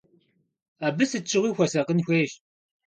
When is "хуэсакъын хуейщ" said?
1.55-2.31